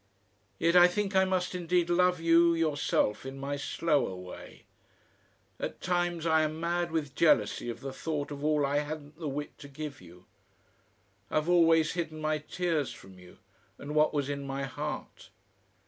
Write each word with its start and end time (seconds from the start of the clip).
"Yet 0.57 0.75
I 0.75 0.87
think 0.87 1.15
I 1.15 1.25
must 1.25 1.53
indeed 1.53 1.87
love 1.87 2.19
you 2.19 2.55
yourself 2.55 3.23
in 3.23 3.37
my 3.37 3.55
slower 3.55 4.15
way. 4.15 4.63
At 5.59 5.79
times 5.79 6.25
I 6.25 6.41
am 6.41 6.59
mad 6.59 6.89
with 6.91 7.13
jealousy 7.13 7.69
at 7.69 7.81
the 7.81 7.93
thought 7.93 8.31
of 8.31 8.43
all 8.43 8.65
I 8.65 8.79
hadn't 8.79 9.19
the 9.19 9.29
wit 9.29 9.59
to 9.59 9.67
give 9.67 10.01
you.... 10.01 10.25
I've 11.29 11.47
always 11.49 11.93
hidden 11.93 12.19
my 12.19 12.39
tears 12.39 12.91
from 12.91 13.19
you 13.19 13.37
and 13.77 13.93
what 13.93 14.11
was 14.11 14.27
in 14.27 14.43
my 14.43 14.63
heart. 14.63 15.29